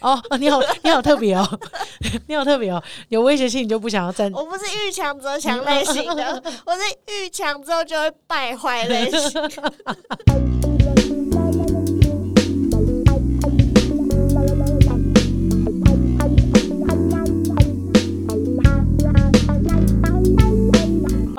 [0.00, 1.60] 哦哦，你好，你好特别哦，
[2.26, 4.30] 你好特别哦，有威胁性你就不想要站。
[4.32, 9.30] 我不是遇强则强类型的， 我是遇强之后就会败坏类型。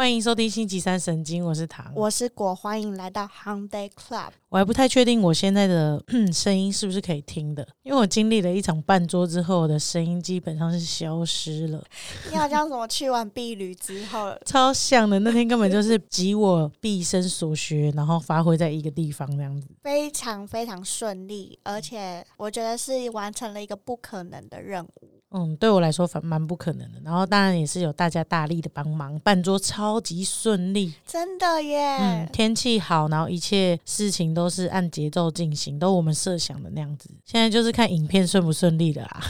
[0.01, 4.31] 欢迎收听星期三神经，我是唐，我是果，欢迎来到 Hyundai Club。
[4.49, 11.83] 我还不太确定我现在的 声音是不是可以听的，因为我经历了一场半桌之后，我的声音基本上是消失了。
[12.31, 15.19] 你好像什么去完避旅之后， 超像的。
[15.19, 25.20] 那天根本就是集我毕生所学，然后发挥在一个地方这样子，非常非常顺利，而且我觉得是完成了一个不可能的任务。
[25.31, 26.99] 嗯，对我来说反蛮不可能的。
[27.03, 31.97] 然后当然也是有大家大力的帮忙，办桌超级顺利，真的耶。
[31.99, 37.09] 嗯，天气好，然后一切事情都是按节奏进行，都我们设想的那样子。
[37.25, 39.21] 现在就是看影片顺不顺利的啦，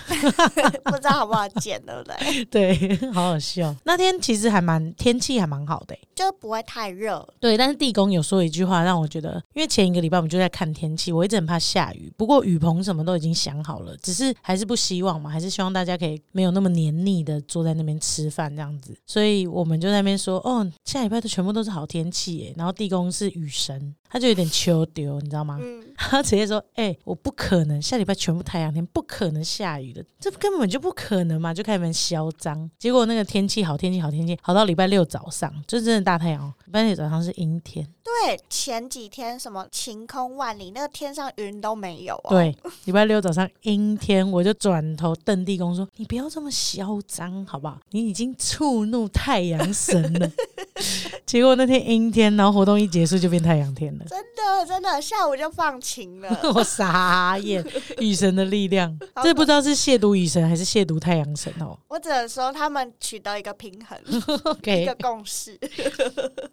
[0.86, 2.46] 不知道好不好剪，对不对？
[2.98, 3.76] 对，好好笑。
[3.84, 7.24] 那天其实还蛮天气还蛮好的，就不会太热。
[7.40, 12.12] 对，但是地公有说一句话让我觉得，因为前一个礼拜我们就在看天气，我一直很怕下雨。
[12.18, 15.91] 不过雨棚什么都已经想好了，只是还是不希望嘛，还是希望大家。
[15.92, 22.54] 大家可以没有那么黏腻的坐在那边吃饭这样子，所以我们就在那边说，哦，下礼拜都全部都是好天气耶。
[22.56, 25.58] 然后地宫是雨神，他就有点秋丢，你知道吗？
[25.96, 32.70] 他直接说，哎，我不可能下礼拜全部太阳天，不可能下雨的，这根本就不可能嘛，就开始嚣张。
[32.78, 36.54] 结果那个天气好，天气好，天气好到礼拜六早上，就真的大太阳。
[36.66, 37.88] 礼拜六早上是阴天。
[38.04, 42.20] 对，前几天什么晴空万里，那个天上云都没有。
[42.28, 47.80] 对，礼拜六早上阴天，我就转头瞪地公说：“你不要这么嚣张，好不好？
[47.92, 50.30] 你已经触怒太阳神了。”
[51.32, 54.04] 结果那天阴天，然后活动一结束就变太阳天了。
[54.06, 56.40] 真的，真的，下午就放晴了。
[56.54, 57.66] 我傻眼，
[58.00, 58.94] 雨神的力量，
[59.24, 61.80] 这不知道是亵渎雨神还是亵渎太阳神哦。
[61.88, 63.98] 我只能说他们取得一个平衡，
[64.82, 65.58] 一个共识。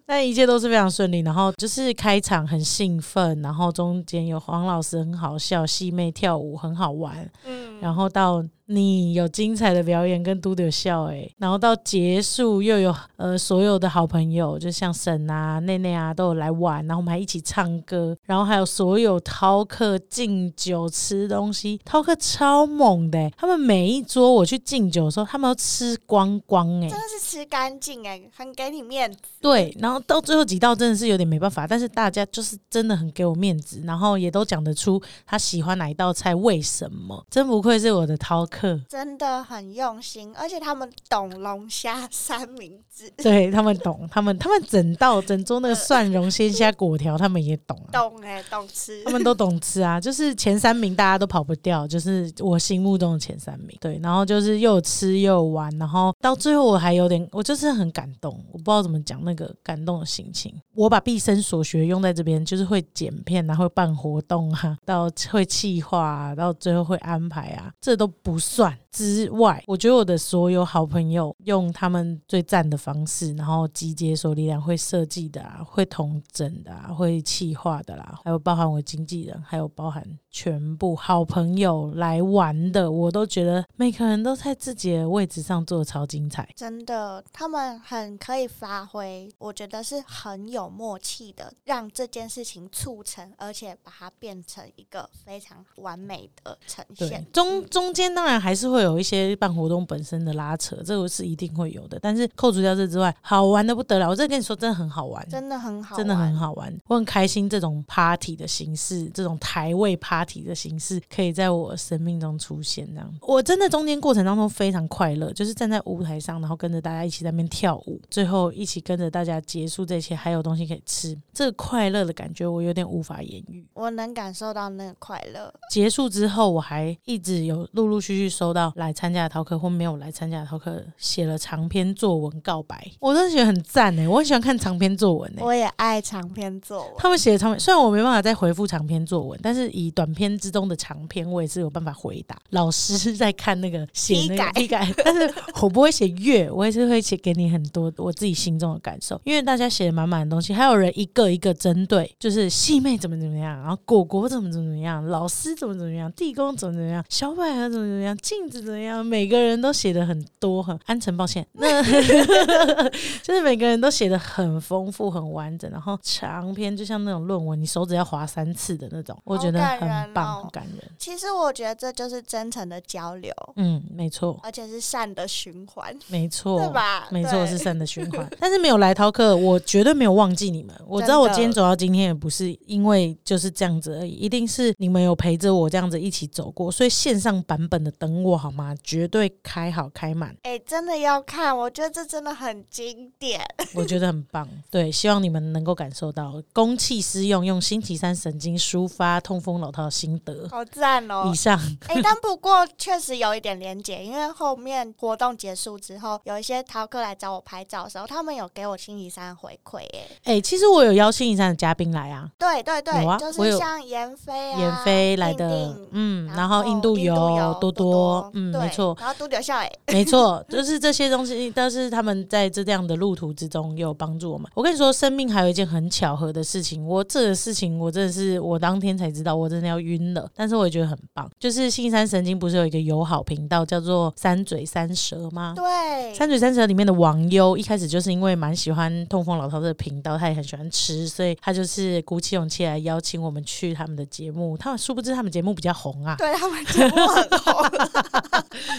[0.06, 8.44] 那一切都是非常顺利，然后就是开场很兴奋，然后中间有黄老师很好笑，细妹跳舞很好玩，嗯，然后到。
[8.70, 29.18] 你有精彩的表演跟嘟嘟笑哎，然后到结束又有呃所有的好朋友，就像沈啊、内内啊都有来玩，然后我们还一起唱歌，然后还有所有饕客敬酒吃东西，饕客超猛的，他们每一桌我去敬酒的时候，他们都吃光光哎，真的是吃干净哎，很给你面子。
[29.40, 37.24] 对，然后到最后几道真的是有点没办法，但是大家就是真的很给我面子，然后也都讲得出他喜欢哪一道菜，为什么？
[37.30, 38.57] 真不愧是我的饕客。
[38.88, 68.76] 真的很用心，而且他们懂龙虾三明治， 对他们懂，他们他们整道整桌那个蒜蓉鲜虾果条，他们也懂，懂哎，懂吃，他们都懂吃啊，就是前三名大家都跑不掉，就是我心目中的前三名，对，然后就是又吃又玩，然后到最后我还有点，我就是很感动，我不知道怎么讲那个感动的心情，我把毕生所学用在这边，就是会剪片，然后办活动啊，到会企划，到最后会安排啊，这都不算。
[68.90, 80.04] 之外，我觉得我的所有好朋友用他们最赞的方式，然后集结所有力量，会设计的啊，会统整的啊，会气化的啦，还有包含我经纪人，还有包含
[80.40, 86.48] 全部好朋友来玩的，我都觉得每个人都在自己的位置上做的超精彩。
[86.56, 97.24] 真的，他们很可以发挥，我觉得是很有默契的，让这件事情促成，而且把它变成一个非常完美的呈现。
[97.32, 98.78] 中中间当然还是会。
[98.88, 101.98] 有一些办活动本身的拉扯，这个是一定会有的。
[102.00, 104.08] 但是扣除掉这之外，好玩的不得了。
[104.08, 106.72] 我这跟你说，真的很好玩，真的很好，真的很好玩。
[106.86, 112.86] 我很开心，这种 party 的形式，这种台位 party 的形式，可以在我生命中出现。
[112.94, 123.66] 这样，我真的中间过程当中非常快乐，就是站在舞台上，然后跟着大家一起在那边跳舞，最后一起跟着大家结束这些，还有东西可以吃，这个快乐的感觉，我有点无法言喻。
[123.74, 125.52] 我能感受到那个快乐。
[125.70, 128.72] 结束之后，我还一直有陆陆续续收到。
[128.76, 134.08] 来参加的逃课或没有来参加的逃课，写了长篇作文告白，我真的觉得很赞哎！
[134.08, 136.92] 我很喜欢看长篇作文哎，我也爱长篇作文。
[136.96, 142.36] 他们写的长篇，虽然我没办法再回复长篇作文，但是以短篇之中的长篇，我也是有办法回答。
[142.50, 145.32] 老师在看那个写那个批改，但是
[145.62, 158.58] 我不会写月，我也是会写给你很多我自己心中的感受，因为大家写的满满的东西，还有人一个一个针对，就是细妹怎么怎么样，然后果果怎么怎么样，老师怎么怎么样，地宫怎么怎么样，小百合怎么怎么样，镜子。
[158.58, 159.06] 怎么样？
[159.06, 161.16] 每个人都写的很多，很安诚。
[161.16, 161.82] 抱歉，那
[163.22, 170.48] 就是每个人都写的很丰富、很完整，然后长篇就像那种论文，你手指要划三次的那种，我觉得很很哦。
[170.52, 170.90] 感人。
[170.98, 177.08] 其实我觉得这就是真诚的交流，嗯，没错，而且是善的循环，没错，对吧？
[177.10, 178.28] 没错，是善的循环。
[178.40, 180.74] 但是没有来饕客，我绝对没有忘记你们。
[180.86, 186.70] 我知道我今天走到今天，也不是因为就是这样子而已，一定是你们有陪着我这样子一起走过。
[186.70, 188.74] 所以线上版本的等我好吗？
[188.82, 193.40] 绝对开好开满，哎、真的要看，我觉得这真的很经典。
[193.74, 194.48] 我觉得很棒。
[194.70, 200.48] 对，希望你们能够感受到公器私用，用星期三神经抒发痛风老饕的心得。
[200.50, 201.34] 好赞哦以！
[201.34, 209.78] 上哎、但不过确实有一点连结，因为后面活动结束之后，有一些淘客来找我拍照的时候，他们有给我星期三回馈，
[210.24, 224.50] 哎，哎、其实我有邀星期三的嘉宾来啊，对对对，就是像闫飞啊、闫飞来的定定，嗯，然然后印度游、游多多多，嗯，对没错，然后都留下哎， 没错，就是这些东西，但是他们在这样的路途之中也有帮助我们。
[224.54, 230.30] 我跟你说，生命还有一件很巧合的事情，我这个事情我真的是我当天才知道，我真的要晕了。
[230.34, 235.54] 但是我也觉得很棒，就是信山神经不是有一个友好频道叫做三嘴三舌吗？
[235.56, 244.56] 对，三嘴三舌里面的王优一开始就是因为蛮喜欢痛风老饕的频道，他也很喜欢吃，所以他就是鼓起勇气来邀请我们去他们的节目。
[244.56, 247.54] 他们殊不知他们节目比较红啊，对他们 节目很红，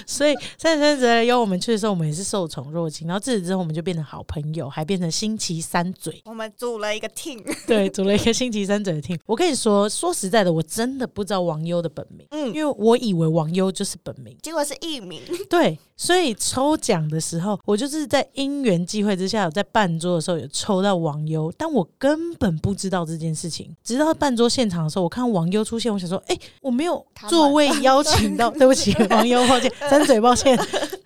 [0.05, 3.07] 所以三嘴三舌邀我们去的时候，我们也是受宠若惊。
[3.07, 9.19] 然后自此之后，我们就变成好朋友，还变成星期三嘴，我们组了一个 team，对，组了一个星期三嘴的 team。
[9.25, 14.35] 我跟你说，说实在的，我真的不知道王优的本名，嗯，因为我以为王优就是本名。
[14.41, 23.75] 结果是艺名， 对，所以抽奖的时候，我就是在因缘际会之下，有在办桌的时候有抽到王优，但我根本不知道这件事情。
[23.83, 30.57] 直到办桌现场的时候，我看王优出现，我想说，哎、我没有座位邀请到，对不起，王优，抱歉，三嘴，抱歉，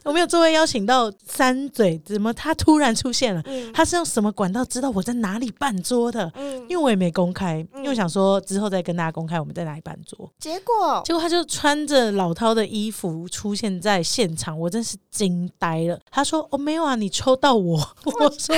[0.03, 3.41] 我没有座位邀请到三嘴，怎么他突然出现了？
[3.45, 6.31] 嗯他是用什么管道知道我在哪里办桌的？
[6.35, 10.31] 嗯，因为我也没公开，嗯因为我想说之后再跟大家公开我们在哪里办桌。
[10.39, 15.99] 结果结果他就穿着老涛的衣服出现在现场，我真是惊呆了。
[16.09, 17.77] 他说：“哦，没有啊，你抽到我。
[18.05, 18.55] ”我说：“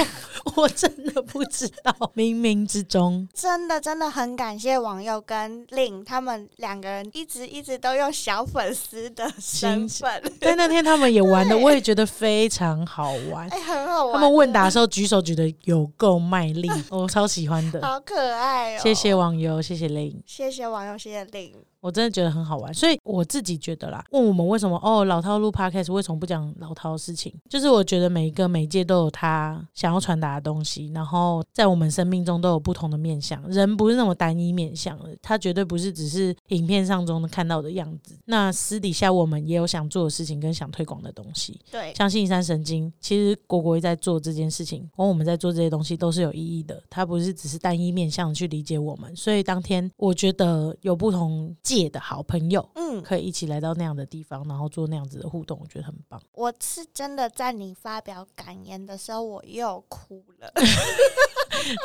[0.56, 3.28] 我真的不知道，冥冥之中。
[3.34, 13.48] 真的真的很感谢网友跟令他们两个人一直一直都用小粉丝的身份，”在那天他们也玩的， 我也觉得非常好玩。
[13.50, 14.14] 哎、很好玩。
[14.14, 17.82] 他们问答的时候举手举的有够卖力，我超喜欢的。
[17.86, 18.80] 好可爱哦！
[18.82, 20.22] 谢谢网友，谢谢令。
[20.26, 21.64] 谢谢网友，谢谢令。
[21.86, 27.32] 我真的觉得很好玩，所以我自己觉得啦，问我们为什么哦老套路 podcast 为什么不讲老套的事情？
[27.48, 38.18] 就是我觉得每一个媒介都有他想要传达的东西，然后在我们生命中都有不同的面向，人不是那么单一面相的，他绝对不是只是影片上中看到的样子。
[38.26, 49.16] 那私底下我们也有想做的事情跟想推广的东西，对，像星期三神经，其实果果也在做这件事情，然后我们在做这些东西都是有意义的，他不是只是单一面向去理解我们。
[49.16, 52.68] 所以当天我觉得有不同界的好朋友。
[52.76, 56.22] 嗯，可以一起来到那样的地方，然后做那样子的互动，我觉得很棒。
[56.34, 60.52] 我是真的在你发表感言的时候，我又哭了。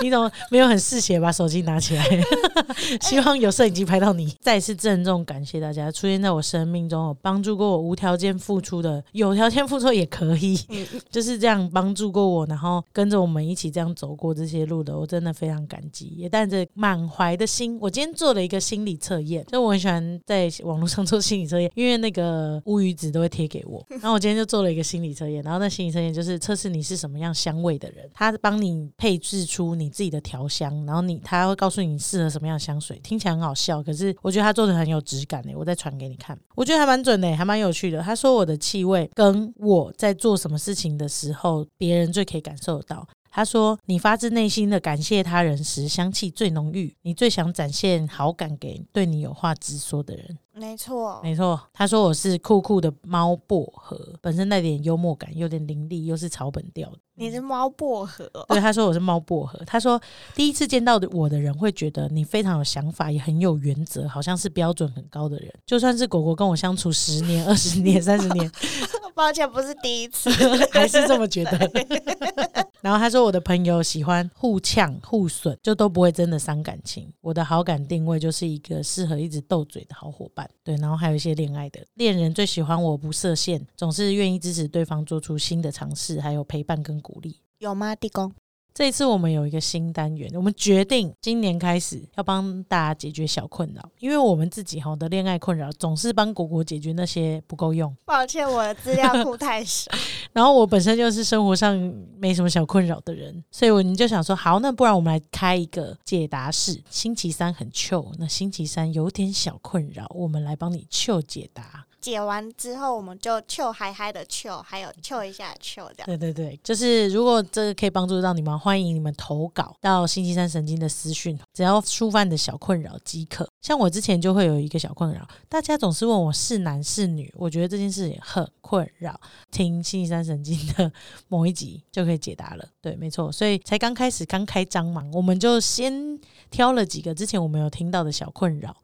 [0.03, 2.05] 你怎么没有很嗜血把手机拿起来？
[3.01, 4.37] 希望有摄影机拍到你。
[4.41, 17.79] 再次郑重感谢大家出现在我生命中，有帮助过我无条件付出的，有条件付出也可以，嗯， 就是这样帮助过我，然后跟着我们一起这样走过这些路的，我真的非常感激，也带着满怀的心。
[17.81, 38.01] 我今天做了一个心理测验，就我很喜欢在网络上做心理测验，因为那个乌鱼子都会贴给我，然后我今天就做了一个心理测验，然后那心理测验就是测试你是什么样香味的人，他帮你配置出你自己的调香，然后你他会告诉你适合什么样的香水，听起来很好笑，可是我觉得他做的很有质感诶，我再传给你看，我觉得还蛮准的，还蛮有趣的。
[38.03, 43.07] 他说我的气味跟我在做什么事情的时候，别人最可以感受得到。
[43.31, 56.99] 他说：“你发自内心的感谢他人时，香气最浓郁，你最想展现好感给对你有话直说的人。”没错，没错，他说我是酷酷的猫薄荷，本身带点幽默感，有点凌厉，又是草本调的。
[57.15, 59.59] 你是猫薄荷哦，对，他说我是猫薄荷。
[59.65, 59.99] 他说
[60.35, 65.51] 第一次见到的我的人会觉得你非常有想法，也很有原则，好像是标准很高的人。
[65.65, 68.51] 就算是果果跟我相处十年、二十年、三十年，
[69.15, 70.29] 抱歉，不是第一次。
[70.73, 71.59] 还是这么觉得。
[72.83, 77.13] 然后他说我的朋友喜欢互呛互损，就都不会真的伤感情。
[77.21, 80.49] 我的好感定位就是一个适合一直斗嘴的好伙伴。
[80.65, 87.37] 对，然后还有一些恋爱的恋人最喜欢我不设限，总是愿意支持对方做出新的尝试，还有陪伴跟鼓励。
[87.59, 88.33] 有吗，地公？
[88.81, 97.95] 这一次我们有一个新单元，我们决定今年开始要帮大家解决小困扰，因为我们自己哈的恋爱困扰总是帮果果解决那些不够用。
[98.07, 99.93] 抱歉，我的资料库太少。
[100.33, 101.77] 然后我本身就是生活上
[102.17, 106.83] 没什么小困扰的人，所以我你就想说，好，那不然我们来开一个解答室。
[106.89, 111.85] 星期三很 chill，那星期三有点小困扰，我们来帮你 chill 解答。
[112.01, 116.07] 解完之后，我们就糗嗨嗨的糗，还有糗一下糗这样。
[116.07, 123.49] 对对对，就是如果这个可以帮助到你们，欢迎你们投稿到星期三神经的私讯，只要抒发你的小困扰即可。
[123.61, 129.21] 像我之前就会有一个小困扰，大家总是问我是男是女，我觉得这件事也很困扰。
[129.51, 130.91] 听星期三神经的
[131.29, 132.67] 某一集就可以解答了。
[132.81, 136.19] 对，没错，所以才刚开始刚开张嘛，我们就先
[136.51, 138.75] 挑了几个之前我们有听到的小困扰。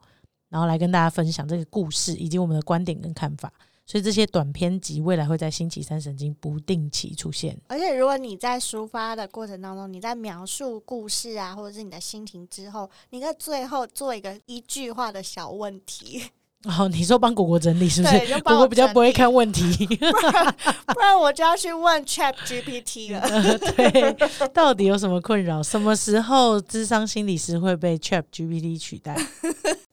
[0.49, 3.51] 然后来跟大家分享这个故事以及我们的观点跟看法，
[3.85, 7.59] 所以这些短篇集未来会在星期三神经不定期出现。
[7.67, 16.31] 而且如果你在抒发的过程当中，你在描述故事啊，或者是你的心情之后，你在最后做一个一句话的小问题。
[16.65, 18.41] 哦，你说帮果果整理是不是？
[18.41, 19.85] 果果比较不会看问题，
[20.87, 23.21] 不然我就要去问 Chat GPT 了。
[23.59, 24.13] 对，
[24.53, 25.61] 到底有什么困扰？
[25.61, 29.15] 什么时候智商心理师会被 Chat GPT 取代？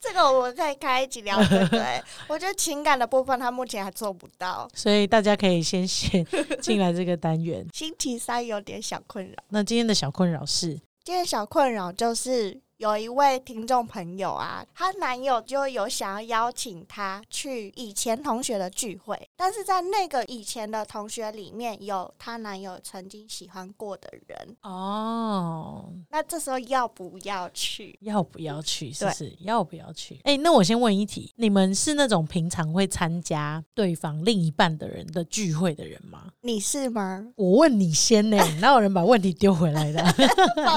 [0.00, 1.36] 这个我们可以开一集聊。
[1.68, 6.26] 对，我觉得情感的部分他目前还做不到，所以大家可以先先
[6.60, 7.64] 进来这个单元。
[7.72, 9.34] 星期三有点小困扰。
[9.50, 10.80] 那今天的小困扰是？
[11.04, 12.58] 今天小困扰就是。
[12.84, 25.90] 有一位听众朋友啊，她男友就有想要邀请她去以前同学的聚会，但是在那个以前的同学里面有她男友曾经喜欢过的人哦。
[26.10, 27.98] 那这时候要不要去？
[28.02, 28.92] 要不要去？
[28.92, 30.20] 是不是要不要去？
[30.24, 36.24] 哎，那我先问一题：你们是那种平常会参加对方另一半的人的聚会的人吗？
[36.42, 37.26] 你是吗？
[37.36, 40.04] 我问你先呢， 哪有人把问题丢回来的？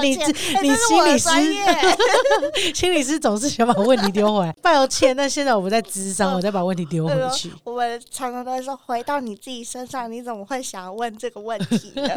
[0.02, 1.97] 你你心理师。
[2.74, 5.16] 心理师总是想把问题丢回来，抱歉。
[5.16, 7.52] 那现在我们在智商， 我再把问题丢回去。
[7.64, 12.10] 我们常常都会说，回到你自己身上，你怎么会想要问这个问题呢？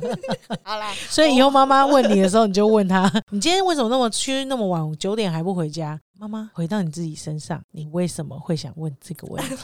[0.62, 5.98] 好啦，所以以后妈妈问你的时候，你就问他：你今天为什么那么去那么晚，九点还不回家？
[6.18, 9.56] 妈妈，回到你自己身上，你为什么会想问这个问题？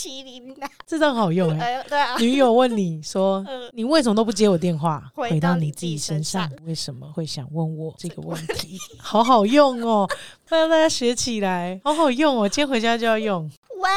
[0.00, 1.82] 麒麟呐，这招好用哎！
[1.88, 8.78] 对啊，女友问你说： “你为什么都不接我电话？”回到你自己身上，为什么会想问我这个问题？
[8.98, 10.08] 好好用哦，
[10.48, 12.48] 让大家学起来，好好用哦！
[12.48, 13.50] 今天回家就要用。
[13.80, 13.88] 喂，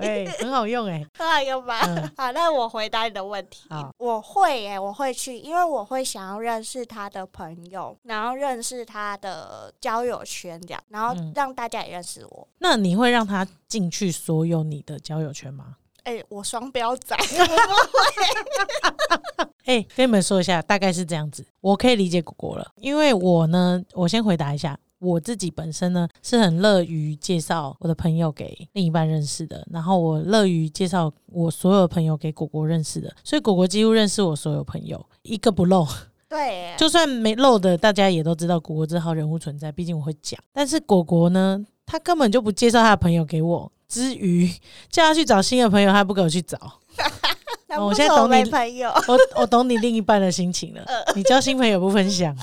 [0.00, 1.80] 哎，很好用哎， 很好用吧？
[2.16, 3.68] 好，那我回答你的问题。
[3.96, 12.46] 我会哎，我会去，因为我会想要认识他的朋友，然后认识他的交友圈，这样，然后让大家也认识我。
[12.58, 15.76] 那你会让他进去所有你的交友圈吗？
[16.04, 17.16] 哎，我双标仔，
[19.64, 24.78] 哎，跟你们说一下，大概是这样子，我可以理解果果了，因为我呢，我先回答一下。
[25.04, 35.86] 我自己本身呢是很乐于介绍我的朋友给另一半认识的，然后我乐于介绍我所有朋友给果果认识的，所以果果几乎认识我所有朋友一个不漏。
[36.26, 40.40] 对，就算没漏的，大家也都知道果果这号人物存在，毕竟我会讲。
[40.52, 44.50] 但是果果呢，他根本就不介绍他的朋友给我，之余
[44.90, 46.58] 叫他去找新的朋友，他不给我去找。
[47.78, 50.84] 我现在懂你朋友，我我懂你另一半的心情了。
[51.14, 52.34] 你交新朋友不分享。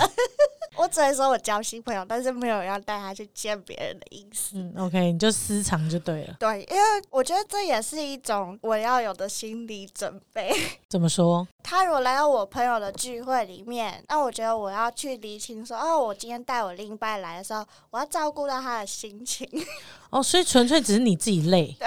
[0.81, 4.57] 我只能说我交新朋友，但是没有要带他去见别人的意思。
[4.57, 6.35] 嗯，OK，你就私藏就对了。
[6.39, 10.51] 对，因为我觉得这也是一种我要有的心理准备。
[10.89, 11.47] 怎么说？
[11.61, 19.47] 他如果来到我朋友的聚会里面，那我觉得我要去理清说，哦，我今天带我另一半来的时候，我要照顾到他的心情。
[20.09, 21.77] 哦，所以纯粹只是你自己累。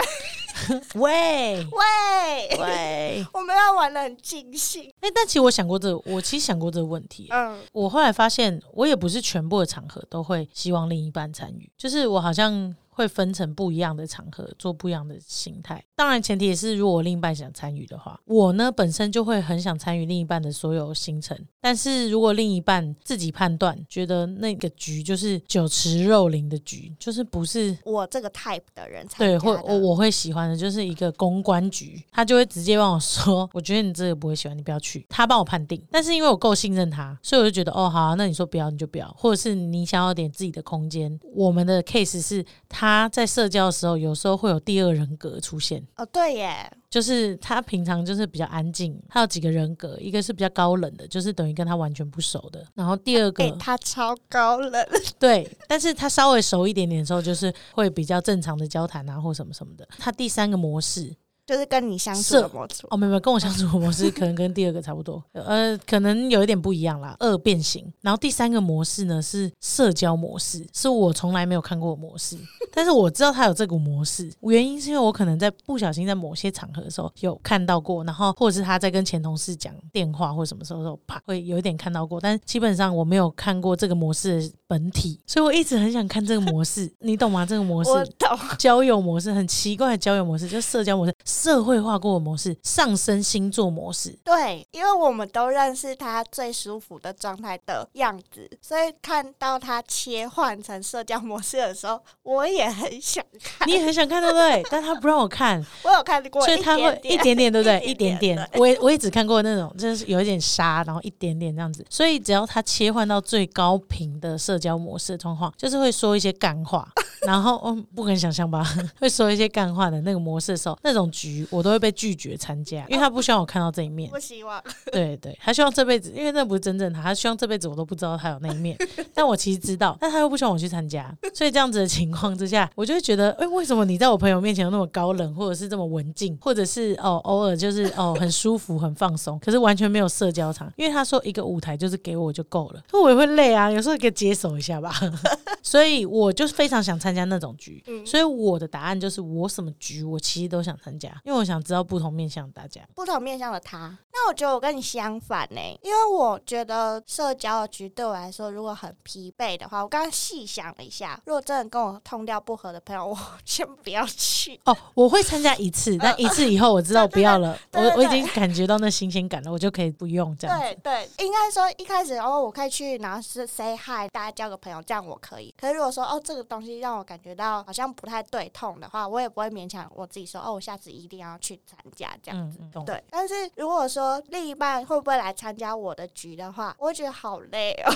[0.94, 3.26] 喂 喂喂！
[3.34, 4.90] 我们要玩的很尽兴。
[5.00, 7.28] 哎，但其实我想过这，我其实想过这个问题。
[7.30, 12.74] 嗯，我后来发现，我也不是全部的场合都会希望另一半参与，就是我好像。
[12.94, 21.36] 会分成不一样的场合做不一样的形态，当然前提也是如果另一半想参与的话，我呢本身就会很想参与另一半的所有行程。
[21.60, 35.04] 但是如果另一半自己判断觉得那个局就是酒池肉林的局，就是不是我这个 type 的人才，对，会我我会喜欢的就是一个公关局，他就会直接帮我说， 我觉得你这个不会喜欢，你不要去。
[35.08, 41.18] 他帮我判定，但是因为我够信任他，所以我就觉得哦好，那你说不要你就不要，或者是你想要点自己的空间。
[41.34, 42.83] 我们的 case 是他。
[42.84, 45.82] 他在社交的时候，有时候会有第二人格出现。
[45.96, 52.62] 哦，对耶，就是他平常就是比较安静，他有几个人格，一个是比较高冷的，就是等于跟他完全不熟的。
[52.74, 54.86] 然后第二个，他超高冷，
[55.18, 59.88] 对，但是他稍微熟一点点的时候，就是会比较正常的交谈啊，或什么什么的。
[59.98, 61.10] 他第三个模式
[61.46, 62.86] 就是跟你相处的模式。
[62.90, 67.90] 哦，没有没有，跟我相处的模式可能跟第二个差不多，呃，可能有一点不一样啦，二变形。
[68.00, 72.36] 然后第三个模式呢是社交模式，是我从来没有看过的模式，
[72.72, 87.44] 但是我知道他有这个模式，原因是因为我可能在不小心在某些场合的时候有看到过，然后或者是他在跟前同事讲电话或什么时候的时候，啪会有一点看到过，但基本上我没有看过这个模式的本体，所以我一直很想看这个模式，你懂吗？
[87.44, 94.16] 这个模式 我懂，交友模式很奇怪的交友模式，就是社交模式、社会化过的模式、上升星座模式。
[94.22, 103.68] 对，因为我们都认识他最舒服的状态的样子，所以看到他切换成社交模式的时候，我也很想看。
[103.68, 104.62] 你也很想看，对不对？
[104.70, 107.80] 但他不让我看，我有看过，所以他会一点点，对不对？
[107.84, 108.50] 一 一点点。
[108.54, 111.84] 我也我也只看过那种，就是有一点沙，然后一点点这样子。
[111.90, 116.88] 所以只要他切换到最高频的社交模式的状况，就是会说一些干话，
[117.26, 118.64] 然后嗯，不敢想象吧，
[119.00, 124.10] 会说一些干话的那个模式的时候，那种局我都会被拒绝参加，因为他不希望我看到这一面。
[124.10, 124.62] 不希望。
[124.92, 128.76] 对对，他希望这辈子，因为那不是真正他，他希望这辈子我都不知道他有那一面。
[129.14, 140.72] 但我其实知道，但他又不希望我去参加，所以这样子的情况之下，我就会觉得，哎、为什么你在我朋友面前有那么高冷，或者是这么文静，或者是哦偶尔就是哦很舒服、很放松，可是完全没有社交场？
[140.76, 144.92] 因为他说一个舞台就是给我就够了，那我也会累啊，有时候可以接手一下吧。
[145.62, 152.80] 所以我就非常想参加那种局，嗯所以我的答案就是我什么局我其实都想参加，因为我想知道不同面向的大家。
[152.94, 164.60] 不同面向的他，那我觉得我跟你相反呢、因为我觉得社交的局对我来说，如果很疲惫的话，我刚刚细想了一下，如果真的跟我痛掉不合的朋友，我 先不要去。
[164.64, 170.64] 哦，我会参加一次，但一次以后我知道不要了，我我已经感觉到那新鲜感了，我就可以不用这样子。
[170.82, 175.54] 对对，应该说一开始哦，我可以去，然后是 say hi，大家交个朋友，这样我可以。
[175.58, 182.50] 可是如果说哦，这个东西让我感觉到好像不太对痛的话，我也不会勉强我自己说哦，我下次一定要去参加这样。
[182.50, 182.84] 子，嗯。
[182.84, 187.92] 对，但是如果说另一半会不会来参加我的局的话，我会觉得好累哦，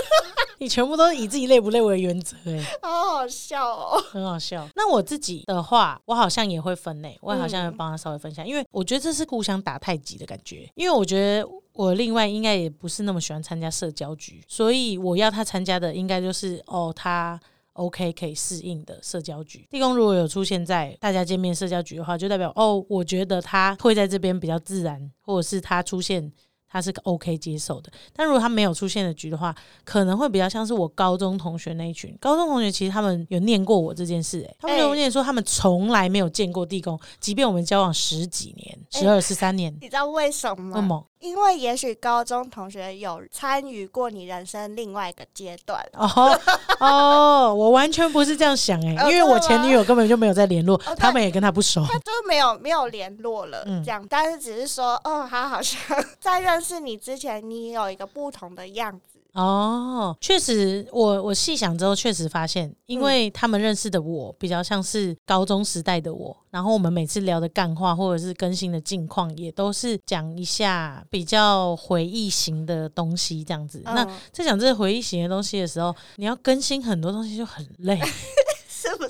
[0.58, 4.00] 你全部都是以自己累不累为原则，哎， 好好笑哦。
[4.10, 4.68] 很好笑。
[4.74, 10.70] 那我自己的话，我好像也会分类，我好像嗯会帮他稍微分享，因为我觉得这是互相打太极的感觉。
[10.74, 17.40] 因为我觉得我另外应该也不是那么喜欢参加社交局，所以我要他参加的应该就是哦，他
[17.80, 19.66] OK 可以适应的社交局。
[19.70, 26.32] 地宫如果有出现在大家见面社交局的话，就代表哦，我觉得他会在这边比较自然，或者是他出现。
[26.72, 29.52] 他是个 OK 接受的，但如果他没有出现的局的话，
[29.82, 32.16] 可能会比较像是我高中同学那一群。
[32.20, 45.80] 高中同学其实他们有念过我这件事、欸，他们有哎念说他们从来没有见过地宫，即便我们交往十几年、哎十二、十三年，你知道为什么为什么因为也许高中同学有参与过你人生另外一个阶段。
[45.92, 46.40] 哦
[46.80, 51.84] 哦，我完全不是这样想哎、哦因为我前女友根本就没有在联络，对他们也跟他不熟。
[51.86, 55.78] 他就没有没有联络了，嗯这样，但是只是说，哦，他好像
[56.18, 73.80] 在认识你之前，你有一个不同的样子，哦，确实，我我细想之后，确实发现，因为他们认识的我比较像是高中时代的我，然后我们每次聊的干话或者是更新的近况，也都是讲一下比较回忆型的东西这样子。
[73.84, 78.00] 那嗯在讲这个回忆型的东西的时候，你要更新很多东西就很累。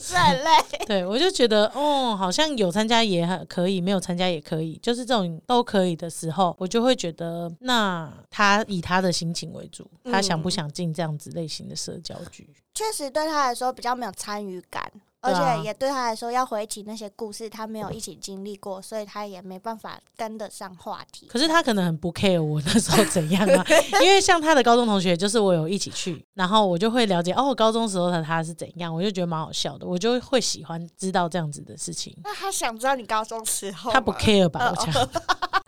[0.01, 0.51] 是很累？
[0.87, 12.49] 对我就觉得，哦，好像有参加也很可以，没有参加也可以，就是这种都可以的时候，我就会觉得，那他以他的心情为主，他想不嗯想进这样子类型的社交局？
[12.75, 14.91] 确实对他来说比较没有参与感，
[15.23, 21.27] 而且也对他来说要回忆起那些故事，他没有一起经历过，所以他也没办法跟得上话题。
[21.27, 23.65] 可是他可能很不 care 我那时候怎样啊，
[24.03, 32.17] 因为像他的高中同学，就是我有一起去，然后我就会了解哦，我高中时候的他是怎样，我就觉得蛮好笑的，我就会喜欢知道这样子的事情。
[32.25, 34.73] 那他想知道你高中时候，他不 care 吧？
[34.75, 35.09] 我想，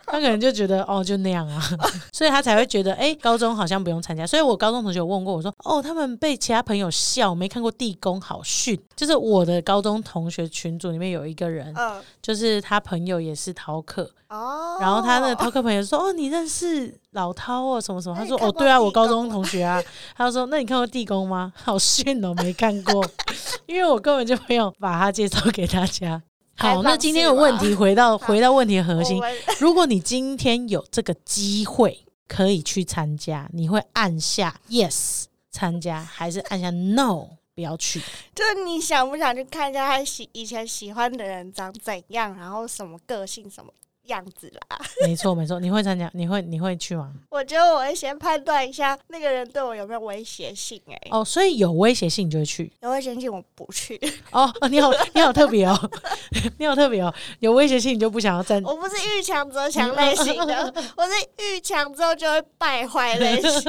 [0.07, 1.61] 他可能就觉得哦，就那样啊，
[2.13, 4.27] 所以他才会觉得，哎、高中好像不用参加。
[4.27, 8.79] 所以我高中同学有问过我说，哦，他们被其他朋友笑，没看过地宫，好训。
[8.95, 18.15] 就是我的高中同学群组里面有一个人，嗯就是他朋友也是逃课，哦，然后他那个逃课朋友说，哦，你认识老涛哦，什么什么？
[18.15, 19.81] 他说，哦，对啊，我高中同学啊。
[20.15, 21.51] 他说，那你看过地宫吗？
[21.55, 23.05] 好逊哦，没看过，
[23.65, 26.21] 因为我根本就没有把他介绍给大家。
[26.55, 29.21] 好，那今天的问题回到 回到问题的核心，
[29.59, 37.99] 如果你今天有这个机会可以去参加，你会按下 yes 参加，还是按下 no 不要去？
[38.33, 43.71] 就是你想不想去看一下他喜以前喜欢的人长怎样，然后什么个性什么？
[44.05, 44.79] 样子啦。
[45.05, 46.09] 没错没错，你会参加？
[46.13, 47.11] 你会你会去吗？
[47.29, 50.93] 我觉得我会先判断一下那个人对我有没有威胁性、欸。
[50.93, 52.71] 哎，哦，所以有威胁性你就会去。
[52.81, 53.99] 有威胁性我不去，
[54.31, 55.91] 哦，哦你好你好特别哦，
[56.57, 58.61] 你好特别哦，有威胁性你就不想要站。
[58.63, 63.61] 我不是遇强则强类型的， 我是遇强之后就会败坏类型。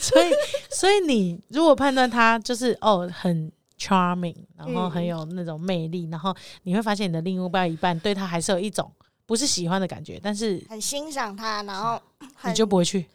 [0.00, 0.32] 所以
[0.70, 8.90] 所以你如果判断他就是哦很 charming，然后很嗯有那种魅力，然后你会发现你的另外一半对他还是有一种
[9.26, 12.00] 不是喜欢的感觉，但是很欣赏他，然后
[12.44, 13.06] 你就不会去。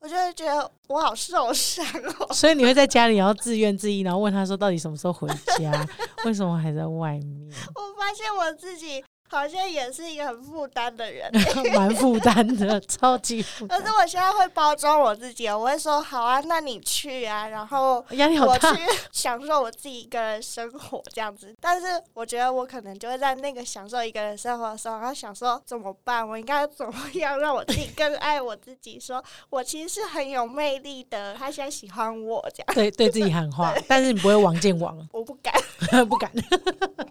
[0.00, 1.84] 我就会觉得我好受伤
[2.20, 2.28] 哦。
[2.32, 5.28] 所以你会在家里，然后自怨自艾，然后问他说到底什么时候回
[5.58, 5.88] 家？
[6.24, 7.50] 为什么还在外面？
[7.74, 11.30] 我发现我自己好像也是一个很负担的人，
[11.74, 18.76] 蛮负担的，超级负担 可是，我现在会包装我自己，我会说好啊，那你去啊，然后压力好我去大。
[19.12, 21.54] 享受我自己一个人生活这样子。
[21.60, 26.26] 但是我觉得我可能就会在那个享受一个人生活的时候，然后想说怎么办？
[26.26, 28.98] 我应该怎么样让我自己更爱我自己？
[28.98, 35.52] 说我其实是很有魅力的，他现在喜欢我这样，对，对自己喊话，但是你不会王见王， 我不敢，
[36.08, 36.30] 不敢，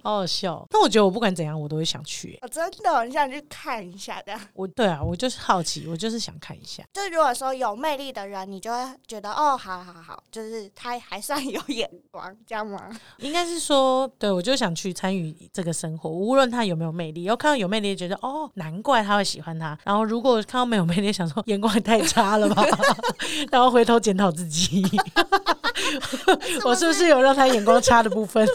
[0.03, 0.65] 好好笑。
[0.71, 4.39] 那我觉得我不管怎样，我都会想去、欸我真的很想去看一下这样。
[4.53, 6.81] 我对啊，我就是好奇，我就是想看一下。
[6.93, 12.89] 就如果说有魅力的人，你就会觉得哦，好好好，就是他还算有眼光，这样吗？
[13.17, 17.25] 应该是说，对我就想去参与这个生活，无论他有没有魅力。
[17.25, 19.77] 然后看到有魅力，觉得哦，难怪他会喜欢他。
[19.83, 22.63] 然后如果看到没有魅力，想说眼光也太差了吧，
[23.51, 24.85] 然后回头检讨自己，
[26.63, 28.47] 我是不是有让他眼光差的部分？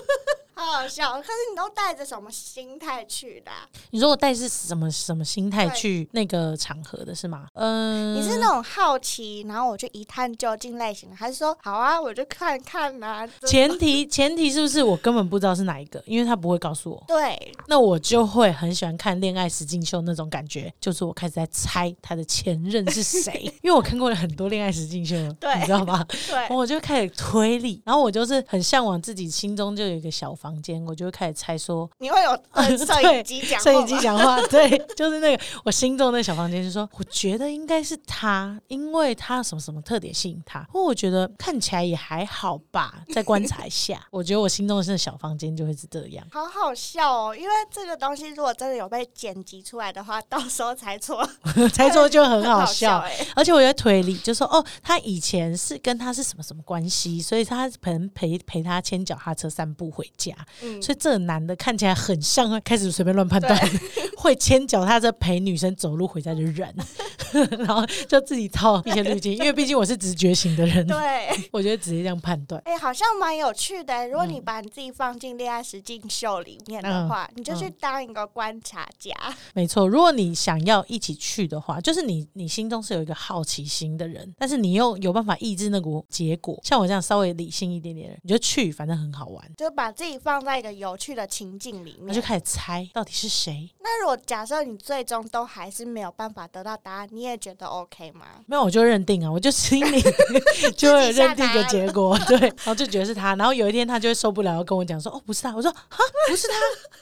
[0.62, 1.12] 好好笑。
[1.18, 7.46] 可是你都带着什么心态去的啊、你说我带是什么什么心态去那个场合的是吗？
[7.54, 13.28] 嗯、你是那种好奇，然后我就一探究竟类型的，还是说好啊，我就看看呐、啊？
[13.46, 26.04] 前提 前提是不是我根本不知道是哪一个，因为他不会告诉我，对，那我就会很喜欢看恋爱实境秀那种感觉，就是我开始在猜他的前任是谁， 因为我看过了很多恋爱实境秀，对你知道吧？
[26.28, 44.04] 对我就开始推理，然后我就是很向往自己心中就有一个小房间，我就会开始猜说你会有呃 摄影机讲，摄影机讲话， 对，就是那个我心中的那小房间，就说我觉得应该是他，因为他什么什么特点吸引他，或我觉得看起来也还好吧，再观察一下。
[44.10, 46.26] 我觉得我心中的那小房间就会是这样。
[46.30, 51.26] 好好笑哦，因为这个东西如果真的有被剪辑出来的话，到时候猜错，
[51.72, 63.58] 猜错就很好好笑，哎、而且我在推理，就说哦，他以前是跟他是什么什么关系，所以他可能陪陪他牵脚踏车散步回家，嗯，所以这个男的看起来很像会开始随便乱判断，
[64.16, 66.74] 会牵脚踏车陪女生走路回家的人，
[67.58, 70.96] 然后就自己套一些滤镜，因为毕竟我是直觉型的人，对。
[71.50, 72.60] 我觉得直接这样判断。
[72.64, 74.08] 哎、好像蛮有趣的。
[74.08, 79.12] 如果你嗯把你自己放进恋爱实境秀里面的话，你就去嗯当一个观察家。
[79.54, 89.44] 没错，如果你想要一起去的话，就是你你心中是有一个好奇心的人，但是你又有办法抑制那股结果，像我这样稍微理性一点点的人，你就去，反正很好玩。
[89.56, 92.22] 就把自己放在一个有趣的情境里面我就。
[92.22, 93.68] 开始猜到底是谁。
[93.80, 98.26] 那如果假设你最终都还是没有办法得到答案，你也觉得 OK 吗？
[98.46, 100.00] 没有，我就认定啊，我就心里
[100.78, 106.54] 就会有认定的结果，对，然后就觉得是他，然后有一天他就会受不了，要跟我讲说，哦，不是他，我说啊，不是他，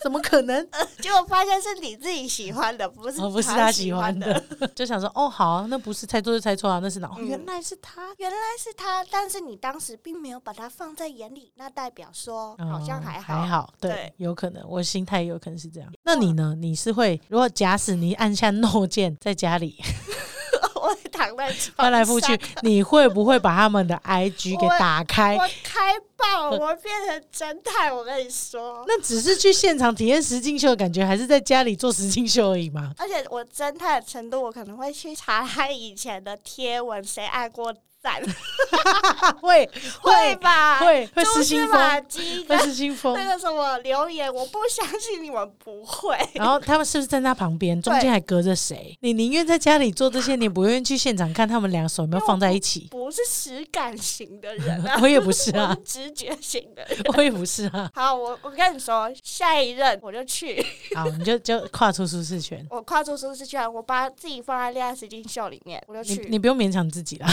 [0.03, 0.67] 怎么可能？
[1.03, 4.43] 结果发现是你自己喜欢的，不是哦，不是他他喜欢的，
[4.75, 7.11] 就想说，哦，好啊、那不是猜错就猜错啊，那是哪？
[7.19, 13.41] 原来是他，原来是他，但是你当时并没有把他放在眼里，那代表说好像嗯还好。
[13.41, 15.91] 还好，对，对有可能，我心态有可能是这样。
[16.05, 16.55] 那你呢？
[16.59, 19.77] 你是会，如果假使你按下 no 键，在家里
[20.75, 25.37] 我躺在翻来覆去，你会不会把他们的 IG 给打开？
[25.37, 27.95] 我开爆，我变成侦探。
[27.95, 32.93] 我跟你说，那只是去现场体验实境秀的感觉，还是在家里做实境秀而已嘛？
[32.97, 38.21] 而且我侦探的程度，我可能会去查他以前的贴文，谁按过赞，
[39.41, 39.69] 会
[40.01, 40.79] 会吧？
[40.81, 42.05] 会会失心疯，
[42.49, 43.25] 会失心疯那。
[43.25, 46.17] 个什么留言，我不相信你们不会。
[46.35, 48.97] 然后他们是不是在他旁边，中间还隔着谁？
[49.01, 52.89] 你宁愿在家里做这些，你不愿意去现场看他们两手有没有放在一起？
[52.91, 56.99] 不是实感型的人啊，我也不是我啊 是，直觉型的人。
[57.17, 57.91] 我也不是啊。
[57.95, 66.27] 好，我我跟你说，下一任我就去，好，你就就跨出舒适圈，我跨出舒适圈，我把自己放在恋爱实境秀里面，我就你去。
[66.29, 67.29] 你不用勉强自己啦。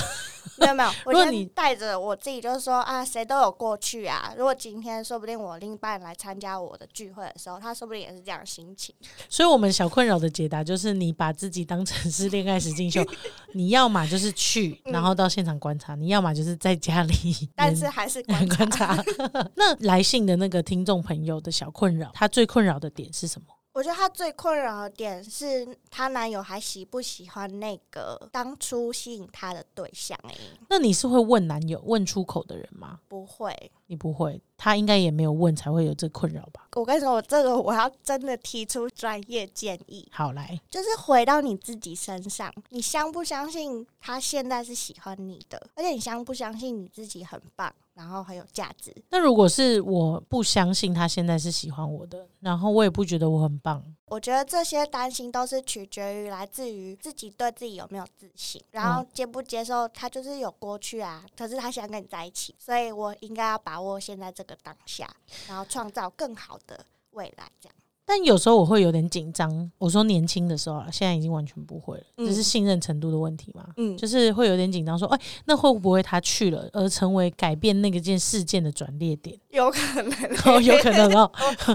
[0.59, 4.33] 没有没有， 我如果你先带着我自己，就是说啊，谁都有过去啊。
[4.37, 8.95] 如果今天说不定我另一半来参加我的聚会的时候，他说不定也是这样的心情。
[9.29, 13.05] 所以，我们小困扰的解答就是，你把自己当成是恋爱实境秀，
[13.53, 17.13] 你要嘛就是去，嗯然后到现场观察；你要么就是在家里
[17.55, 19.03] 但是还是观察观察。
[19.55, 23.47] 那来信的那个听众朋友的小困扰，他最困扰的点是什么？
[23.73, 30.35] 我觉得她最困扰的点是她男友还喜不喜欢那个当初吸引她的对象、欸？
[30.67, 32.97] 那你是会问男友问出口的人吗？
[33.07, 33.53] 不会。
[33.85, 36.67] 你不会，他应该也没有问才会有这困扰吧？
[36.75, 45.61] 我跟你说，我这个我要真的提出专业建议，好来，就是回到你自己身上，你相不相信他现在是喜欢你的？
[45.75, 48.93] 而且你相不相信你自己很棒，然后很有价值？
[49.09, 65.13] 那如果是我不相信他现在是喜欢我的，然后我也不觉得我很棒，我觉得这些担心都是取决于来自于自己对自己有没有自信，然后接不接受他就是有过去啊，可是他想跟你在一起，所以我应该要把握现在这个当下，
[65.47, 67.75] 然后创造更好的未来，这样。
[68.09, 69.69] 但有时候我会有点紧张。
[69.77, 73.67] 我说年轻的时候啊，现在已经完全不会了，嗯只是信任程度的问题嘛。
[73.75, 79.37] 嗯，就是会有点紧张，说，哎、那会不会他去了，而成为改变那个件事件的转捩点？
[79.49, 80.13] 有可能，
[80.47, 81.29] 哦，有可能哦，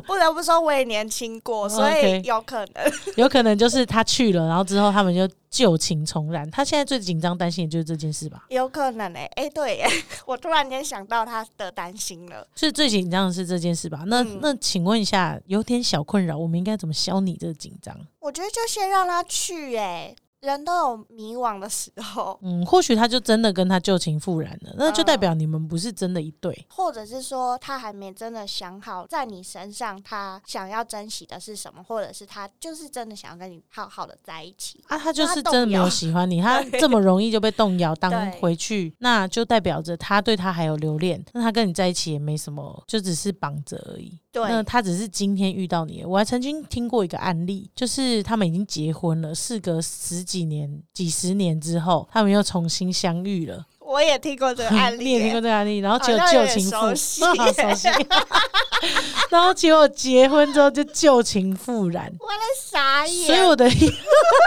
[0.07, 2.93] 不得不说我也年轻过，所以有可能。
[3.17, 6.51] 有可能就是他去了，然后之后他们就旧情重燃。
[6.51, 8.47] 他现在最紧张担心的就是这件事吧？
[8.49, 9.87] 有可能诶、哎、对耶，
[10.27, 12.45] 我突然间想到他的担心了。
[12.57, 14.03] 所以最紧张的是这件事吧？
[14.07, 17.95] 那、嗯那请问一下，有点小困扰，我们应该怎么消你这个紧张？
[18.19, 26.67] 我觉得就先让他去、诶，人都有迷惘的时候，嗯，或许他就真的跟他旧情复燃了，那就代表你们不是真的一对。
[26.69, 34.83] 或者是说他还没真的想好在你身上他想要珍惜的是什么，或者是他就是真的想要跟你好好的在一起。
[34.89, 44.19] 啊，他就是真的没有喜欢你， 他这么容易就被动摇当回去，那就代表着他对他还有留恋，那他跟你在一起也没什么，就只是绑着而已。
[44.33, 53.67] 对那他只是今天遇到你，我还曾经听过一个案例，就是他们已经结婚了，事隔十几年、几十年之后，他们又重新相遇了。
[53.93, 57.89] 我也听过这个案例、你也听过这个案例，然后好结果像有旧情复熟悉 好熟悉，
[59.31, 62.11] 然后结果结婚之后就旧情复燃。
[62.19, 63.27] 我的傻眼。
[63.27, 63.93] 所以我的意，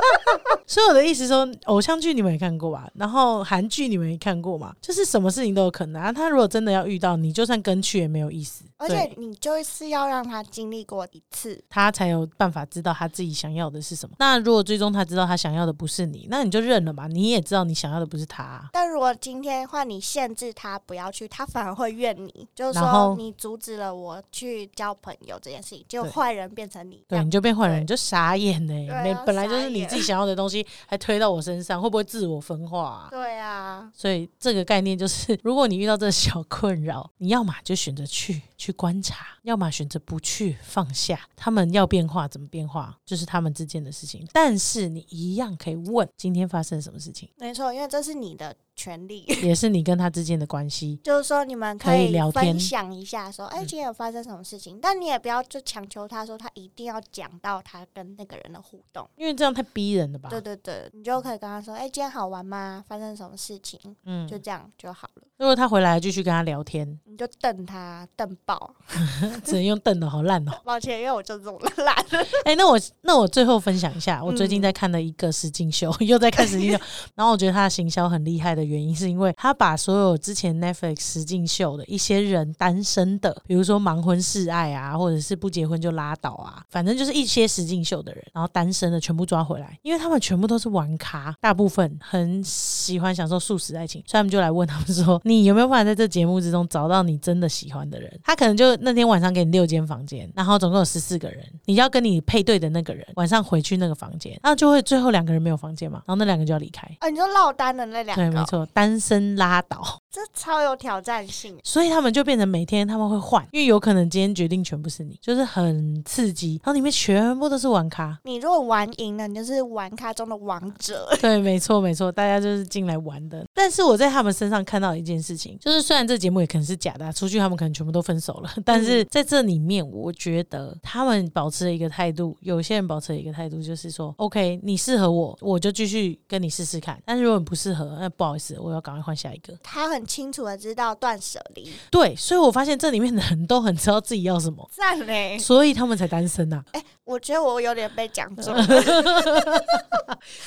[0.66, 2.90] 所以我的意思说，偶像剧你们也看过吧？
[2.96, 4.74] 然后韩剧你们也看过嘛？
[4.82, 6.12] 就是什么事情都有可能啊。
[6.12, 8.64] 他如果真的要遇到你，就算跟去也没有意思。
[8.78, 14.16] 而且你就是要让他经历过一次，他才有办法知道他自己想要的是什么。
[14.20, 17.08] 那如果最终他知道他想要的不是你，那你就认了嘛。
[17.08, 33.08] 你也知道你想要的不是他啊、但如果今天换你限制他不要去，他反而会怨你，就是说你阻止了我去交朋友这件事情，结果坏人变成你对，你就变坏人，你就傻眼呢、对啊没本来就是你自己想要的东西，还推到我身上，会不会自我分化、啊？
[33.10, 41.20] 对啊，所以这个概念就是，如果你遇到这小困扰，你要么就选择去去观察，要么选择不去放下。
[41.36, 44.28] 他们要变化怎么变化，就是他们之间的事情。
[44.34, 49.24] 但是你一样可以问今天发生什么事情，没错，因为这是你的权利。
[49.44, 51.00] 也是你跟他之间的关系。
[51.04, 54.80] 就是说，你们可以以聊天分享一下，说，哎、嗯今天有发生什么事情？
[54.82, 59.08] 但你也不要就强求他说他一定要讲到他跟那个人的互动。
[59.16, 60.30] 因为这样太逼人了吧？
[60.30, 62.84] 对对对，你就可以跟他说，哎、今天好玩吗？
[62.88, 63.80] 发生什么事情？
[64.06, 65.24] 嗯，就这样就好了。
[65.38, 68.74] 如果他回来继续跟他聊天，你就瞪他，瞪爆。
[69.44, 71.96] 只能用瞪的，好烂哦、抱歉，因为我就这种烂。
[72.46, 76.80] 哎、那我那我最后分享一下，我最近嗯在看的一个实境秀， 又在看实境秀，
[77.16, 98.20] 然后我觉得他的行销很厉害的原因，是因为他把所有之前 Netflix 实境秀的一些人单身的，比如说盲婚示爱啊，或者是不结婚就拉倒啊，反正就是一些实境秀的人，然后单身的全部抓回来，因为他们全部都是玩咖，大部分很喜欢享受素食爱情，所以他们就来问他们说，你有没有办法在这节目之中找到你真的喜欢的人？
[98.24, 106.88] 他可能就那天晚上给你六间房间，然后总共有十四个人，你要跟你配对的那个人晚上回去那个房间，然后就会最后两个人没有房间嘛，然后那两个就要离开。
[107.00, 111.58] 啊，你说落单的那两个，对，没，错，单身拉倒，这超有挑战性。
[111.64, 118.18] 所以他们就变成每天他们会换，因为有可能今天决定全部是你，就是很刺激，然后里面全部都是玩咖。
[118.24, 121.08] 你如果玩赢了，你就是玩咖中的王者。
[121.22, 123.46] 对，没错，没错，大家就是进来玩的。
[123.54, 137.02] 但是我在他们身上看到一件事情，就是虽然这节目也可能是假的啊、出去他们可能全部都分手了，但是在这里面，我觉得他们保持了一个态度，有些人保持了一个态度，就是说，OK，你适合我，我就继续跟你试试看。
[137.06, 139.58] 但是如果你不适合，那不好意思，我要赶快换下一个。
[139.64, 145.40] 他很清楚的知道断舍离，对，所以我发现这里面的人都很知道自己要什么，赞嘞！
[145.40, 146.62] 所以他们才单身呐、
[147.06, 148.66] 我觉得我有点被讲中了。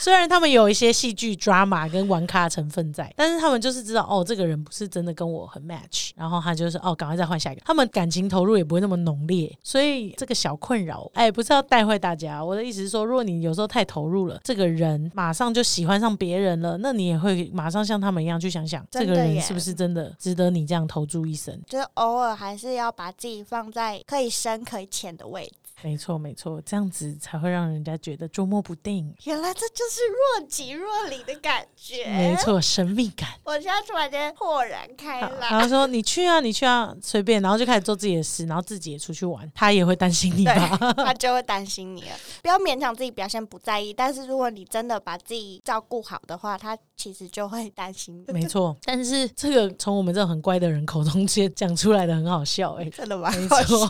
[0.01, 7.62] 虽然他们有一些戏剧 drama 跟玩咖的成分在，但是他们就是知道哦，这个人不是真的跟我很 match，然后他就是哦，赶快再换下一个。
[7.64, 12.44] 他们感情投入也不会那么浓烈，所以这个小困扰，哎，不是要带坏大家。
[12.44, 21.57] 我的意思是说，如果你有时候太投入了，这个人马上就喜欢上别人了，那你也会马上像他们一样去想想，这个人是不是真的值得你这样投注一生。
[21.68, 25.67] 就是偶尔还是要把自己放在可以深可以浅的位置。
[25.82, 29.14] 没错没错，这样子才会让人家觉得捉摸不定。
[29.24, 30.00] 原来这就是
[30.38, 32.04] 若即若离的感觉。
[32.06, 33.28] 没，错，神秘感。
[33.44, 35.30] 我现在突然间豁然开朗。
[35.40, 40.76] 然后说你去啊，你去啊，随便，然后就开始做自己的事，然后自己也出去玩，他也会担心你吧？
[40.98, 42.16] 他就会担心你了。
[42.42, 48.32] 不要勉强自己表现不在意，但是如果你真的把自己照顾好的话，他其实就会担心你。
[48.32, 53.30] 没错， 但是这个从我们这种很乖的人口中接 讲出来的很好笑哎、真的吗？
[53.30, 53.88] 没错。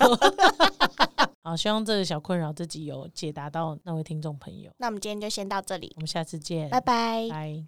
[1.48, 4.70] 好，希望这个小困扰自己有解答到那位听众朋友。
[4.76, 7.26] 那我们今天就先到这里，我们下次见，拜拜。
[7.30, 7.62] 拜。